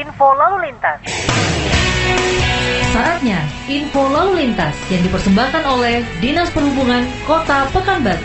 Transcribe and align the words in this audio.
info 0.00 0.32
lalu 0.32 0.72
lintas. 0.72 0.98
Saatnya 2.90 3.44
info 3.68 4.08
lalu 4.08 4.48
lintas 4.48 4.72
yang 4.88 5.04
dipersembahkan 5.04 5.62
oleh 5.68 6.00
Dinas 6.24 6.48
Perhubungan 6.56 7.04
Kota 7.28 7.68
Pekanbaru. 7.68 8.24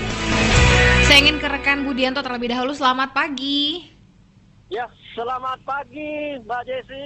Saya 1.06 1.20
ingin 1.22 1.38
ke 1.38 1.48
rekan 1.52 1.84
Budianto 1.84 2.24
terlebih 2.24 2.56
dahulu. 2.56 2.72
Selamat 2.72 3.12
pagi. 3.12 3.92
Ya, 4.72 4.90
selamat 5.14 5.62
pagi 5.68 6.42
Mbak 6.42 6.62
Desi. 6.66 7.06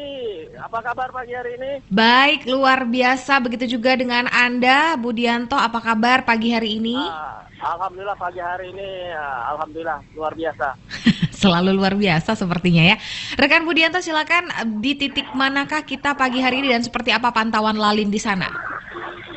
Apa 0.55 0.79
kabar 0.79 1.11
pagi 1.11 1.33
hari 1.35 1.59
ini? 1.59 1.71
Baik, 1.91 2.47
luar 2.47 2.87
biasa. 2.87 3.41
Begitu 3.43 3.75
juga 3.75 3.97
dengan 3.97 4.29
Anda, 4.31 4.95
Budianto. 4.95 5.57
Apa 5.57 5.81
kabar 5.81 6.23
pagi 6.23 6.53
hari 6.55 6.79
ini? 6.79 6.95
Ah, 6.95 7.43
Alhamdulillah 7.75 8.15
pagi 8.15 8.39
hari 8.39 8.71
ini, 8.71 9.11
ah, 9.11 9.51
Alhamdulillah 9.57 9.99
luar 10.15 10.31
biasa. 10.37 10.77
Selalu 11.39 11.71
luar 11.71 11.95
biasa 11.95 12.35
sepertinya 12.35 12.83
ya. 12.83 12.95
Rekan 13.39 13.63
Budianto 13.63 14.03
silakan 14.03 14.51
di 14.83 14.99
titik 14.99 15.31
manakah 15.31 15.87
kita 15.87 16.11
pagi 16.19 16.43
hari 16.43 16.59
ini 16.59 16.75
dan 16.75 16.83
seperti 16.83 17.15
apa 17.15 17.31
pantauan 17.31 17.79
lalin 17.79 18.11
di 18.11 18.19
sana? 18.19 18.51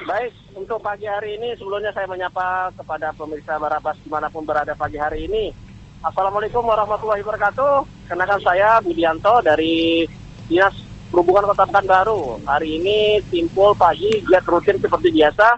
Baik, 0.03 0.35
untuk 0.59 0.83
pagi 0.83 1.07
hari 1.07 1.39
ini 1.39 1.55
sebelumnya 1.55 1.95
saya 1.95 2.11
menyapa 2.11 2.75
kepada 2.75 3.15
pemirsa 3.15 3.55
Barabas 3.55 3.95
di 4.03 4.11
mana 4.11 4.27
pun 4.27 4.43
berada 4.43 4.75
pagi 4.75 4.99
hari 4.99 5.31
ini. 5.31 5.55
Assalamualaikum 6.03 6.67
warahmatullahi 6.67 7.23
wabarakatuh. 7.23 7.87
Kenakan 8.11 8.41
saya 8.43 8.83
Budianto 8.83 9.39
dari 9.47 10.03
Dinas 10.51 10.75
Perhubungan 11.15 11.55
Kota 11.55 11.71
Pekanbaru. 11.71 12.43
Hari 12.43 12.83
ini 12.83 13.23
timpul 13.31 13.79
pagi 13.79 14.11
giat 14.27 14.43
rutin 14.51 14.83
seperti 14.83 15.15
biasa. 15.15 15.55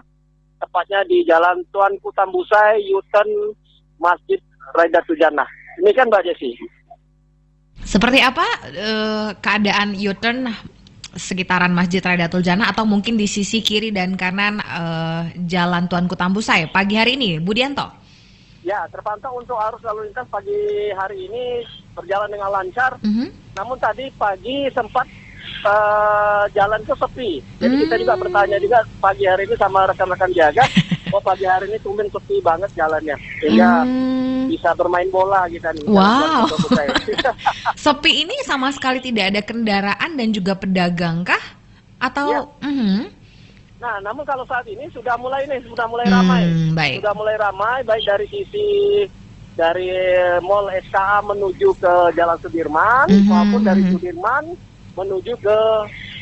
Tepatnya 0.61 1.01
di 1.09 1.25
Jalan 1.25 1.65
Tuan 1.73 1.97
Kutambusai, 2.05 2.85
Yuten 2.85 3.57
Masjid 3.97 4.37
Raidatul 4.77 5.17
Jannah. 5.17 5.64
Demikian 5.79 6.07
Mbak 6.07 6.23
Jesi. 6.25 6.51
Seperti 7.85 8.19
apa 8.19 8.45
eh, 8.73 9.29
keadaan 9.39 9.93
U-turn 9.93 10.49
sekitaran 11.15 11.71
Masjid 11.71 12.03
Raidatul 12.03 12.43
Jannah 12.43 12.67
atau 12.67 12.83
mungkin 12.83 13.15
di 13.15 13.23
sisi 13.23 13.61
kiri 13.61 13.93
dan 13.93 14.17
kanan 14.17 14.59
eh, 14.59 15.21
Jalan 15.45 15.85
Tuan 15.87 16.09
Kutambusai 16.09 16.71
pagi 16.73 16.97
hari 16.97 17.15
ini, 17.15 17.37
Budianto? 17.39 17.85
Ya, 18.65 18.81
terpantau 18.89 19.37
untuk 19.37 19.53
arus 19.61 19.85
lalu 19.85 20.09
lintas 20.09 20.25
pagi 20.25 20.57
hari 20.97 21.29
ini 21.29 21.61
berjalan 21.93 22.33
dengan 22.33 22.49
lancar. 22.49 22.97
Mhm. 23.05 23.53
Namun 23.53 23.77
tadi 23.77 24.09
pagi 24.17 24.65
sempat 24.73 25.05
eh, 25.61 26.43
jalan 26.57 26.81
itu 26.81 26.95
sepi. 26.97 27.31
Jadi 27.61 27.75
kita 27.85 27.95
juga 28.01 28.13
Hmm. 28.17 28.23
bertanya 28.25 28.57
juga 28.57 28.81
pagi 28.97 29.29
hari 29.29 29.45
ini 29.45 29.55
sama 29.61 29.85
rekan-rekan 29.85 30.33
jaga, 30.33 30.65
oh 31.13 31.21
pagi 31.21 31.45
hari 31.45 31.69
ini 31.69 31.77
tumben 31.85 32.09
sepi 32.09 32.41
banget 32.41 32.73
jalannya. 32.73 33.13
Sehingga 33.37 33.85
Hmm, 33.85 34.24
bisa 34.49 34.69
bermain 34.77 35.09
bola 35.09 35.45
kita 35.49 35.69
nih. 35.73 35.85
Wow. 35.89 36.45
Sepi 37.83 38.25
ini 38.25 38.35
sama 38.45 38.69
sekali 38.71 38.99
tidak 39.01 39.25
ada 39.33 39.41
kendaraan 39.41 40.11
dan 40.15 40.29
juga 40.31 40.55
pedagang 40.55 41.25
kah? 41.25 41.41
Atau 41.99 42.27
Ya. 42.29 42.41
Mhm. 42.61 43.11
Nah, 43.75 43.99
namun 44.01 44.23
kalau 44.25 44.47
saat 44.47 44.65
ini 44.65 44.87
sudah 44.89 45.13
mulai 45.19 45.45
nih, 45.45 45.61
sudah 45.67 45.85
mulai 45.85 46.07
Hmm, 46.07 46.15
ramai. 46.15 46.41
baik. 46.73 46.95
Sudah 47.03 47.13
mulai 47.13 47.35
ramai 47.37 47.77
baik 47.83 48.03
dari 48.07 48.25
sisi 48.31 48.67
dari 49.53 49.91
Mall 50.41 50.67
SKA 50.73 51.21
menuju 51.23 51.69
ke 51.77 51.93
Jalan 52.15 52.39
Sudirman 52.41 53.07
Mhm, 53.11 53.29
maupun 53.29 53.61
dari. 53.61 53.83
Sudirman 53.87 54.43
menuju 54.95 55.33
ke 55.37 55.59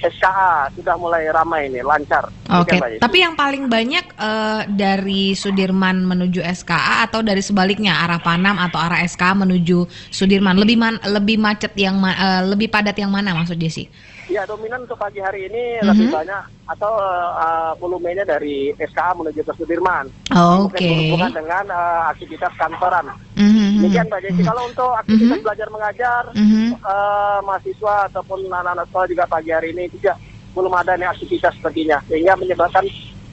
SKA 0.03 0.67
sudah 0.75 0.95
mulai 0.99 1.31
ramai 1.31 1.71
ini 1.71 1.79
lancar. 1.79 2.27
Oke, 2.51 2.75
Yesi. 2.75 2.99
tapi 2.99 3.23
yang 3.23 3.33
paling 3.33 3.71
banyak 3.71 4.05
eh, 4.13 4.61
dari 4.67 5.31
Sudirman 5.31 6.03
menuju 6.03 6.43
SKA 6.43 7.07
atau 7.07 7.23
dari 7.23 7.39
sebaliknya 7.39 8.03
arah 8.03 8.19
Panam 8.19 8.59
atau 8.59 8.77
arah 8.77 8.99
SKA 9.07 9.31
menuju 9.33 9.87
Sudirman 10.11 10.59
lebih 10.59 10.75
man, 10.75 10.99
lebih 11.07 11.39
macet 11.39 11.71
yang 11.79 12.03
eh, 12.03 12.43
lebih 12.43 12.67
padat 12.67 12.99
yang 12.99 13.09
mana 13.09 13.31
maksud 13.31 13.55
Desi? 13.55 13.87
Ya 14.31 14.47
dominan 14.47 14.87
untuk 14.87 14.95
pagi 14.95 15.19
hari 15.19 15.51
ini 15.51 15.83
Mhm. 15.83 15.87
lebih 15.91 16.07
banyak 16.09 16.43
atau 16.63 16.95
uh, 17.35 17.75
volumenya 17.75 18.23
dari 18.23 18.71
SKA 18.79 19.11
menuju 19.19 19.43
ke 19.43 19.51
Sudirman. 19.59 20.07
Oke. 20.31 20.79
Mungkin 20.79 20.79
berhubungan 21.11 21.33
dengan 21.43 21.65
uh, 21.67 22.07
aktivitas 22.07 22.55
kantoran. 22.55 23.11
Mhm, 23.35 23.62
Demikian 23.83 24.07
Mbak 24.07 24.21
Desi. 24.23 24.41
mhm. 24.41 24.47
Kalau 24.47 24.63
untuk 24.65 24.89
aktivitas 24.95 25.37
Mhm. 25.37 25.43
belajar 25.43 25.67
mengajar, 25.69 26.23
eh, 26.71 27.39
mahasiswa 27.43 27.95
ataupun 28.07 28.39
anak-anak 28.47 28.85
sekolah 28.87 29.07
juga 29.11 29.23
pagi 29.27 29.49
hari 29.51 29.75
ini 29.75 29.91
tidak 29.99 30.15
belum 30.53 30.73
ada 30.73 30.93
nih 30.95 31.09
aktivitas 31.09 31.53
sepertinya 31.57 31.97
sehingga 32.05 32.37
menyebabkan 32.37 32.85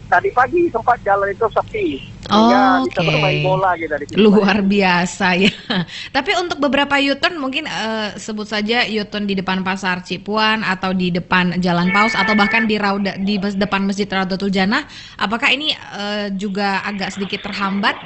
tadi 0.09 0.28
pagi 0.33 0.66
sempat 0.72 0.99
jalan 1.05 1.31
itu 1.31 1.47
sepi 1.53 1.87
sehingga 2.27 2.83
bisa 2.83 3.00
Oke. 3.03 3.43
bola 3.43 3.71
gitu 3.75 3.94
Luar 4.19 4.62
biasa 4.62 5.27
ya. 5.34 5.50
Tapi 6.16 6.31
untuk 6.39 6.59
beberapa 6.59 6.99
U-turn 6.99 7.37
mungkin 7.39 7.66
eh, 7.66 8.15
sebut 8.16 8.47
saja 8.47 8.87
U-turn 8.87 9.27
di 9.27 9.34
depan 9.34 9.62
Pasar 9.62 10.03
Cipuan 10.03 10.62
atau 10.62 10.94
di 10.94 11.10
depan 11.10 11.59
Jalan 11.59 11.91
Paus 11.91 12.15
atau 12.15 12.34
bahkan 12.34 12.66
di 12.66 12.78
Rauda 12.78 13.19
di 13.19 13.39
depan 13.39 13.83
Masjid 13.84 14.06
Raudatul 14.06 14.50
Jannah, 14.50 14.87
apakah 15.19 15.50
ini 15.53 15.75
eh, 15.75 16.27
juga 16.34 16.83
agak 16.83 17.15
sedikit 17.15 17.47
terhambat 17.47 17.99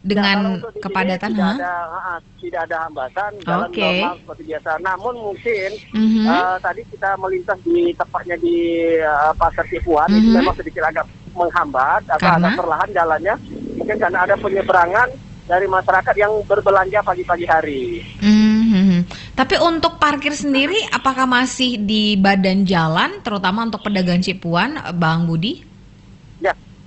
dengan 0.00 0.56
sini 0.56 0.80
kepadatan? 0.80 1.30
tidak 1.36 1.50
ada 1.60 1.72
ah, 1.92 2.18
tidak 2.40 2.60
ada 2.68 2.76
hambatan 2.88 3.30
jalan 3.44 3.68
Oke. 3.68 3.80
normal 3.84 4.14
seperti 4.24 4.42
biasa 4.48 4.70
namun 4.80 5.14
mungkin 5.20 5.70
Mhm. 5.92 6.24
eh, 6.24 6.56
tadi 6.64 6.82
kita 6.88 7.10
melintas 7.20 7.58
di 7.60 7.92
tepatnya 7.92 8.36
di 8.40 8.56
eh, 8.96 9.32
pasar 9.36 9.64
Cipuan 9.68 10.08
itu 10.16 10.28
Mhm. 10.32 10.36
memang 10.40 10.54
sedikit 10.56 10.82
agak 10.88 11.04
menghambat 11.36 12.02
atau 12.08 12.26
Karena? 12.26 12.48
agak 12.48 12.52
perlahan 12.58 12.90
jalannya 12.90 13.34
mungkin 13.76 13.96
karena 13.96 14.18
ada 14.24 14.34
penyeberangan 14.36 15.08
dari 15.50 15.66
masyarakat 15.66 16.14
yang 16.14 16.32
berbelanja 16.46 17.02
pagi-pagi 17.02 17.46
hari. 17.50 17.84
Mhm. 18.22 19.02
Tapi 19.34 19.58
untuk 19.58 19.98
parkir 19.98 20.30
sendiri, 20.30 20.78
apakah 20.94 21.26
masih 21.26 21.74
di 21.74 22.14
badan 22.14 22.62
jalan, 22.62 23.18
terutama 23.26 23.66
untuk 23.66 23.82
pedagang 23.82 24.22
Cipuan, 24.22 24.78
Bang 24.94 25.26
Budi? 25.26 25.69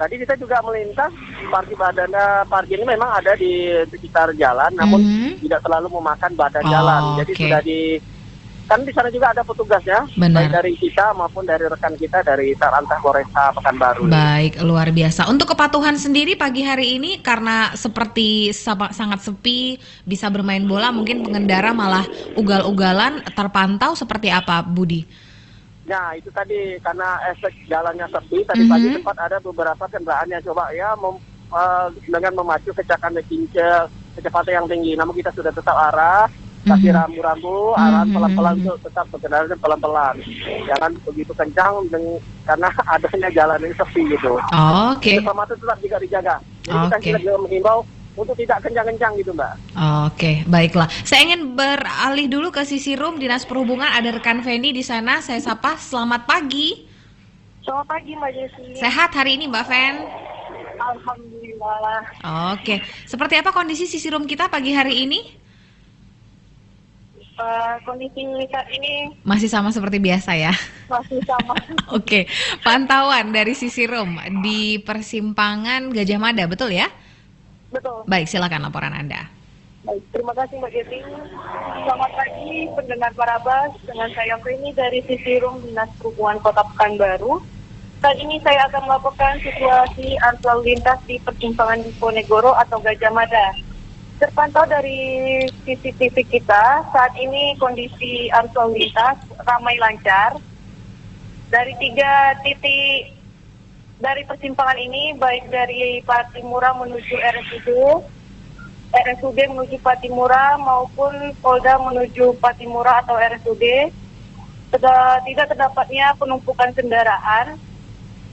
Ya, 0.03 0.11
tadi 0.11 0.19
kita 0.19 0.35
juga 0.35 0.59
melintas 0.67 1.15
parkir 1.47 1.79
badan 1.79 2.11
eh, 2.11 2.43
parkir 2.51 2.75
ini 2.75 2.83
memang 2.83 3.07
ada 3.23 3.39
di 3.39 3.71
sekitar 3.87 4.35
jalan, 4.35 4.75
namun 4.75 4.99
Mhm. 4.99 5.39
tidak 5.47 5.63
terlalu 5.63 5.95
memakan 5.95 6.35
badan 6.35 6.63
Oh, 6.67 6.71
jalan. 6.75 7.01
Jadi 7.23 7.31
oke. 7.31 7.39
sudah 7.39 7.61
di 7.63 7.79
kan 8.67 8.83
di 8.83 8.91
sana 8.91 9.07
juga 9.07 9.31
ada 9.31 9.47
petugasnya, 9.47 10.03
Benar. 10.19 10.43
baik 10.43 10.51
dari 10.59 10.73
kita 10.75 11.15
maupun 11.15 11.47
dari 11.47 11.63
rekan 11.71 11.95
kita 11.95 12.19
dari 12.19 12.51
Tarantah 12.59 12.99
Polresta 12.99 13.55
Pekanbaru. 13.55 14.11
Baik, 14.11 14.59
luar 14.59 14.91
biasa. 14.91 15.31
Untuk 15.31 15.55
kepatuhan 15.55 15.95
sendiri 15.95 16.35
pagi 16.35 16.67
hari 16.67 16.99
ini 16.99 17.23
karena 17.23 17.71
seperti 17.79 18.51
sangat 18.91 19.23
sepi, 19.23 19.79
bisa 20.03 20.27
bermain 20.27 20.67
bola, 20.67 20.91
mungkin 20.91 21.23
pengendara 21.23 21.71
malah 21.71 22.03
ugal-ugalan 22.35 23.23
terpantau 23.31 23.95
seperti 23.95 24.27
apa, 24.27 24.67
Budi? 24.67 25.31
Nah, 25.83 26.15
itu 26.15 26.31
tadi 26.31 26.79
karena 26.79 27.19
efek 27.27 27.51
jalannya 27.67 28.07
sepi, 28.07 28.39
tadi 28.47 28.63
Mhm. 28.63 28.71
pagi 28.71 28.87
sempat 28.87 29.17
ada 29.19 29.37
beberapa 29.43 29.83
kendaraan 29.91 30.31
yang 30.31 30.43
coba 30.47 30.71
ya 30.71 30.95
mem- 30.95 31.19
eh, 31.53 31.87
dengan 32.07 32.33
memacu 32.39 32.71
kecepatan 32.71 33.19
kincir, 33.27 33.91
kecepatan 34.15 34.63
yang 34.63 34.67
tinggi. 34.71 34.95
Namun 34.95 35.13
kita 35.13 35.35
sudah 35.35 35.51
tetap 35.51 35.75
arah, 35.75 36.25
kasih 36.63 36.95
Mhm. 36.95 36.97
rambu-rambu, 36.97 37.75
arahan 37.75 38.07
Mhm, 38.07 38.15
pelan-pelan 38.15 38.55
untuk 38.63 38.79
tetap 38.79 39.05
berkendaraan 39.11 39.59
pelan-pelan. 39.59 40.15
Jangan 40.71 40.91
begitu 41.03 41.35
kencang 41.35 41.73
karena 42.47 42.67
adanya 42.95 43.29
jalan 43.35 43.59
ini 43.67 43.75
sepi 43.75 44.01
gitu. 44.07 44.39
Oke, 44.39 45.19
Keselamatan 45.19 45.55
tetap 45.59 45.77
juga 45.83 45.97
dijaga. 45.99 46.35
Jadi 46.63 46.77
kita 46.79 46.97
Oke. 46.97 47.11
juga 47.19 47.35
menghimbau 47.43 47.79
untuk 48.13 48.37
tidak 48.37 48.61
kencang-kencang 48.61 49.13
gitu, 49.17 49.31
Mbak. 49.33 49.53
oke, 50.09 50.31
baiklah. 50.45 50.87
Saya 51.01 51.25
ingin 51.25 51.57
beralih 51.57 52.29
dulu 52.29 52.53
ke 52.53 52.61
sisi 52.63 52.93
room 52.93 53.17
Dinas 53.17 53.45
Perhubungan. 53.45 53.89
Ada 53.89 54.13
rekan 54.13 54.45
Fendi 54.45 54.69
di 54.69 54.85
sana. 54.85 55.19
Saya 55.19 55.41
sapa. 55.41 55.75
Selamat 55.81 56.29
pagi. 56.29 56.85
Selamat 57.65 57.87
pagi 57.89 58.11
Mbak 58.13 58.31
Jesi. 58.35 58.65
Sehat 58.77 59.09
hari 59.15 59.39
ini, 59.39 59.49
Mbak 59.49 59.65
Fen? 59.65 59.95
Alhamdulillah. 60.77 62.01
Oke. 62.53 62.83
Seperti 63.07 63.39
apa 63.39 63.49
kondisi 63.55 63.87
sisi 63.89 64.11
room 64.11 64.27
kita 64.27 64.51
pagi 64.51 64.75
hari 64.75 65.07
ini? 65.07 65.43
Eh, 67.33 67.75
kondisi 67.81 68.21
saat 68.53 68.69
ini 68.69 69.09
Masih 69.25 69.49
sama 69.49 69.73
seperti 69.73 69.97
biasa 69.97 70.37
ya. 70.37 70.53
masih 70.85 71.17
sama. 71.25 71.57
Oke, 71.97 72.29
pantauan 72.61 73.33
dari 73.33 73.57
sisi 73.57 73.89
room 73.89 74.21
di 74.45 74.77
persimpangan 74.77 75.89
Gajah 75.89 76.19
Mada, 76.21 76.45
betul 76.45 76.69
ya? 76.77 76.85
Betul. 77.73 78.05
Baik, 78.05 78.29
silakan 78.29 78.69
laporan 78.69 78.93
Anda. 78.93 79.25
Baik, 79.83 80.05
terima 80.13 80.31
kasih 80.37 80.61
Mbak 80.61 80.71
Jesi. 80.77 80.99
Selamat 81.83 82.11
pagi 82.15 82.69
pendengar 82.77 83.11
Barabas 83.17 83.73
dengan 83.83 84.07
saya 84.13 84.37
Feni 84.39 84.71
dari 84.77 85.01
sisi 85.09 85.41
Rum 85.41 85.59
Dinas 85.65 85.89
Perhubungan 85.97 86.39
Kota 86.39 86.61
Pekanbaru. 86.71 87.41
Saat 87.99 88.19
ini 88.21 88.37
saya 88.45 88.69
akan 88.69 88.83
melaporkan 88.87 89.41
situasi 89.41 90.15
arus 90.21 90.43
lalu 90.45 90.75
lintas 90.75 90.99
di 91.09 91.17
persimpangan 91.23 91.81
Diponegoro 91.81 92.53
atau 92.55 92.77
Gajah 92.77 93.11
Mada. 93.11 93.57
Terpantau 94.21 94.63
dari 94.69 95.43
CCTV 95.65 96.15
kita, 96.29 96.63
saat 96.93 97.11
ini 97.17 97.57
kondisi 97.57 98.29
arus 98.37 98.53
lalu 98.53 98.85
lintas 98.85 99.17
ramai 99.43 99.75
lancar. 99.81 100.37
Dari 101.49 101.73
tiga 101.81 102.37
titik 102.45 103.22
dari 104.03 104.27
persimpangan 104.27 104.75
ini, 104.75 105.15
baik 105.15 105.47
dari 105.47 106.03
Patimura 106.03 106.75
menuju 106.75 107.15
RSUD, 107.15 107.69
RSUD 108.91 109.39
menuju 109.47 109.79
Patimura 109.79 110.59
maupun 110.59 111.31
Polda 111.39 111.79
menuju 111.79 112.35
Patimura 112.43 112.99
atau 112.99 113.15
RSUD 113.15 113.63
tidak, 114.73 115.47
terdapatnya 115.55 116.11
penumpukan 116.19 116.75
kendaraan 116.75 117.55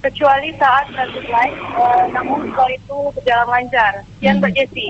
kecuali 0.00 0.49
saat 0.56 0.88
traffic 0.93 1.29
light, 1.29 1.56
uh, 1.76 2.08
namun 2.12 2.49
setelah 2.49 2.73
itu 2.73 2.97
berjalan 3.12 3.49
lancar. 3.49 3.93
Sekian 4.17 4.41
Mbak 4.41 4.52
Jessi. 4.56 4.87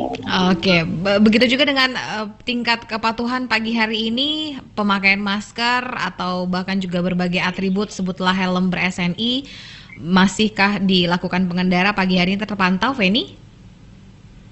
Oke, 0.50 0.76
Be- 0.86 1.20
begitu 1.22 1.44
juga 1.58 1.66
dengan 1.66 1.90
eh, 1.94 2.26
tingkat 2.46 2.86
kepatuhan 2.86 3.50
pagi 3.50 3.74
hari 3.74 4.10
ini, 4.10 4.58
pemakaian 4.78 5.18
masker 5.18 5.82
atau 5.98 6.46
bahkan 6.46 6.78
juga 6.78 7.02
berbagai 7.02 7.42
atribut 7.42 7.90
sebutlah 7.90 8.34
helm 8.34 8.70
ber-SNI, 8.70 9.46
masihkah 9.98 10.78
dilakukan 10.78 11.50
pengendara 11.50 11.90
pagi 11.90 12.18
hari 12.18 12.38
ini 12.38 12.42
terpantau, 12.46 12.94
Feni? 12.94 13.38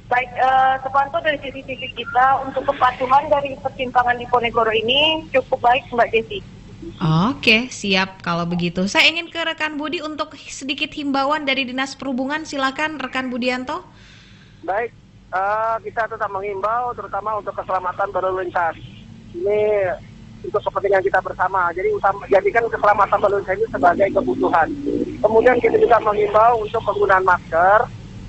Baik, 0.08 0.30
eh, 0.40 0.74
sepantau 0.82 1.20
dari 1.20 1.36
CCTV 1.38 1.82
kita 1.92 2.26
untuk 2.42 2.64
kepatuhan 2.66 3.28
dari 3.30 3.54
persimpangan 3.60 4.16
di 4.16 4.26
Ponegoro 4.26 4.72
ini 4.72 5.28
cukup 5.30 5.62
baik 5.62 5.84
Mbak 5.94 6.10
Jessi. 6.10 6.57
Oke, 6.98 7.66
siap 7.74 8.22
kalau 8.22 8.46
begitu. 8.46 8.86
Saya 8.86 9.10
ingin 9.10 9.26
ke 9.34 9.42
rekan 9.42 9.74
Budi 9.74 9.98
untuk 9.98 10.38
sedikit 10.38 10.94
himbauan 10.94 11.42
dari 11.42 11.66
Dinas 11.66 11.98
Perhubungan. 11.98 12.46
Silakan 12.46 13.02
rekan 13.02 13.34
Budianto. 13.34 13.82
Baik, 14.62 14.94
eh, 15.34 15.76
kita 15.90 16.06
tetap 16.06 16.30
mengimbau 16.30 16.94
terutama 16.94 17.42
untuk 17.42 17.54
keselamatan 17.58 18.08
berlalu 18.14 18.46
lintas. 18.46 18.78
Ini 19.34 19.90
untuk 20.46 20.62
kepentingan 20.70 21.02
kita 21.02 21.18
bersama. 21.18 21.74
Jadi 21.74 21.90
utama, 21.90 22.22
jadikan 22.30 22.70
keselamatan 22.70 23.18
berlalu 23.18 23.42
lintas 23.42 23.58
ini 23.58 23.66
sebagai 23.74 24.08
kebutuhan. 24.14 24.68
Kemudian 25.18 25.56
kita 25.58 25.76
juga 25.82 25.98
mengimbau 25.98 26.62
untuk 26.62 26.82
penggunaan 26.86 27.26
masker, 27.26 27.80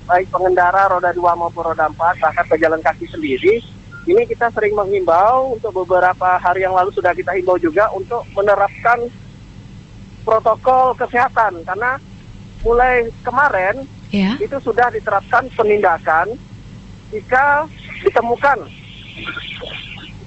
baik 0.09 0.25
pengendara 0.33 0.89
roda 0.89 1.13
2 1.13 1.21
maupun 1.37 1.69
roda 1.69 1.85
4, 1.85 2.17
bahkan 2.17 2.45
pejalan 2.49 2.81
kaki 2.81 3.05
sendiri. 3.13 3.61
Ini 4.09 4.25
kita 4.25 4.49
sering 4.49 4.73
menghimbau 4.73 5.53
untuk 5.53 5.85
beberapa 5.85 6.41
hari 6.41 6.65
yang 6.65 6.73
lalu 6.73 6.89
sudah 6.89 7.13
kita 7.13 7.29
himbau 7.37 7.61
juga 7.61 7.85
untuk 7.93 8.25
menerapkan 8.33 9.05
protokol 10.25 10.97
kesehatan 10.97 11.61
karena 11.61 11.93
mulai 12.59 13.05
kemarin 13.21 13.85
Ya. 14.09 14.33
itu 14.41 14.57
sudah 14.65 14.89
diterapkan 14.89 15.45
penindakan 15.53 16.33
jika 17.13 17.69
ditemukan 18.01 18.65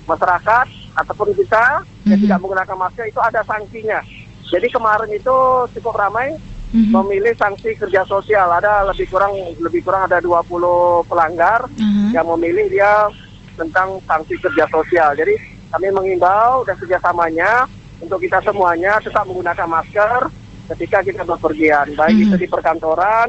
masyarakat 0.07 0.67
ataupun 1.03 1.35
kita 1.35 1.83
yang 2.07 2.15
Mhm. 2.15 2.23
tidak 2.23 2.39
menggunakan 2.39 2.79
masker 2.79 3.11
itu 3.11 3.19
ada 3.19 3.43
sanksinya. 3.43 3.99
Jadi 4.47 4.71
kemarin 4.71 5.11
itu 5.11 5.37
cukup 5.75 5.99
ramai 5.99 6.31
Mhm. 6.71 6.95
memilih 6.95 7.35
sanksi 7.35 7.75
kerja 7.75 8.07
sosial. 8.07 8.47
Ada 8.55 8.87
lebih 8.87 9.11
kurang 9.11 9.35
lebih 9.59 9.83
kurang 9.83 10.07
ada 10.07 10.23
20 10.23 11.03
pelanggar 11.11 11.67
Mhm. 11.75 12.15
yang 12.15 12.27
memilih 12.39 12.71
dia 12.71 13.11
tentang 13.57 14.01
sanksi 14.09 14.35
kerja 14.41 14.65
sosial. 14.69 15.13
Jadi 15.17 15.35
kami 15.73 15.89
mengimbau 15.93 16.65
dan 16.69 16.77
kerjasamanya 16.77 17.65
untuk 18.03 18.19
kita 18.21 18.43
semuanya 18.45 18.99
tetap 19.01 19.25
menggunakan 19.25 19.69
masker 19.69 20.21
ketika 20.75 21.05
kita 21.05 21.23
berpergian, 21.23 21.93
baik 21.95 22.17
Mhm. 22.17 22.25
itu 22.29 22.37
di 22.43 22.49
perkantoran, 22.49 23.29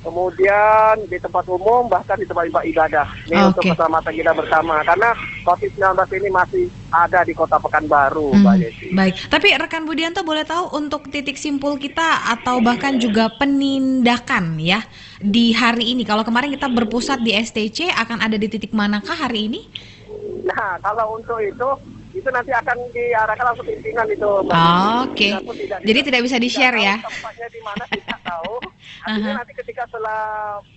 kemudian 0.00 0.94
di 1.06 1.18
tempat 1.20 1.44
umum, 1.46 1.86
bahkan 1.86 2.16
di 2.16 2.26
tempat 2.26 2.48
ibadah. 2.48 3.06
Ini 3.28 3.52
untuk 3.52 3.64
Oke. 3.64 3.72
keselamatan 3.76 4.12
kita 4.16 4.32
bersama. 4.32 4.80
Karena 4.84 5.10
COVID-19 5.44 6.00
ini 6.20 6.28
masih 6.32 6.64
ada 6.90 7.20
di 7.22 7.32
kota 7.36 7.60
Pekanbaru, 7.60 8.34
Hmm, 8.34 8.42
Mbak 8.42 8.56
Desi. 8.58 8.86
Baik, 8.90 9.14
tapi 9.30 9.48
rekan 9.54 9.86
Budianto 9.86 10.26
boleh 10.26 10.42
tahu 10.42 10.74
untuk 10.74 11.06
titik 11.12 11.38
simpul 11.38 11.78
kita 11.78 12.26
atau 12.34 12.58
bahkan 12.58 12.98
juga 12.98 13.30
penindakan 13.36 14.58
ya 14.58 14.82
di 15.22 15.52
hari 15.54 15.94
ini. 15.94 16.02
Kalau 16.02 16.26
kemarin 16.26 16.50
kita 16.50 16.66
berpusat 16.66 17.22
di 17.22 17.36
STC, 17.36 17.92
akan 17.94 18.24
ada 18.24 18.34
di 18.34 18.48
titik 18.50 18.74
manakah 18.74 19.14
hari 19.14 19.46
ini? 19.52 19.60
Nah, 20.40 20.80
kalau 20.82 21.20
untuk 21.20 21.38
itu, 21.38 21.68
itu 22.10 22.26
nanti 22.26 22.50
akan 22.50 22.76
diarahkan 22.90 23.44
langsung 23.46 23.66
pimpinan 23.66 24.06
itu. 24.06 24.30
Oke. 24.42 25.30
Kita 25.30 25.52
tidak- 25.54 25.80
Jadi 25.80 26.00
tidak 26.02 26.20
bisa 26.22 26.36
di-share 26.36 26.74
tahu 26.74 26.84
ya? 26.84 26.94
Tempatnya 27.00 27.46
di 27.48 27.60
mana 27.60 27.84
kita 27.94 28.16
tahu. 28.20 28.54
Artinya 29.00 29.30
Aha. 29.30 29.38
nanti 29.40 29.52
ketika 29.54 29.82
setelah 29.86 30.22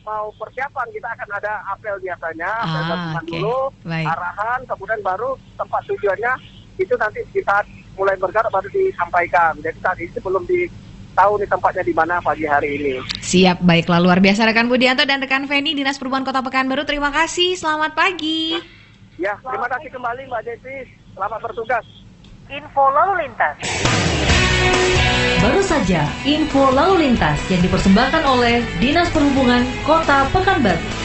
mau 0.02 0.30
persiapan 0.36 0.88
kita 0.90 1.08
akan 1.10 1.30
ada 1.34 1.54
apel 1.68 1.96
biasanya, 2.00 2.52
apel 2.62 2.96
Ah, 2.96 3.14
oke. 3.16 3.28
dulu, 3.28 3.58
Baik. 3.84 4.08
arahan, 4.08 4.60
kemudian 4.64 5.00
baru 5.02 5.30
tempat 5.56 5.82
tujuannya 5.86 6.34
itu 6.76 6.94
nanti 6.96 7.20
di 7.30 7.42
saat 7.42 7.66
mulai 7.94 8.16
bergerak 8.16 8.50
baru 8.50 8.68
disampaikan. 8.70 9.54
Jadi 9.60 9.78
saat 9.80 9.98
ini 9.98 10.14
belum 10.16 10.44
di 10.46 10.66
tahu 11.14 11.38
nih 11.38 11.46
tempatnya 11.46 11.84
di 11.84 11.94
mana 11.94 12.18
pagi 12.20 12.46
hari 12.46 12.70
ini. 12.76 12.94
Siap, 13.20 13.62
baiklah 13.62 14.00
luar 14.00 14.18
biasa 14.18 14.46
rekan 14.46 14.66
Budianto 14.66 15.04
dan 15.04 15.22
rekan 15.22 15.46
Feni 15.46 15.74
Dinas 15.74 15.98
Perubahan 15.98 16.24
Kota 16.24 16.42
Pekanbaru. 16.42 16.86
Terima 16.86 17.10
kasih, 17.10 17.54
selamat 17.54 17.94
pagi. 17.94 18.83
Ya, 19.22 19.38
terima 19.46 19.70
kasih 19.70 19.90
kembali 19.94 20.26
Mbak 20.26 20.42
Desi. 20.42 20.90
Selamat 21.14 21.40
bertugas. 21.46 21.86
Info 22.50 22.84
lalu 22.90 23.26
lintas. 23.26 23.56
Baru 25.44 25.62
saja 25.62 26.08
info 26.24 26.72
lalu 26.72 27.08
lintas 27.08 27.38
yang 27.52 27.62
dipersembahkan 27.62 28.24
oleh 28.26 28.64
Dinas 28.80 29.12
Perhubungan 29.12 29.68
Kota 29.84 30.26
Pekanbaru. 30.32 31.03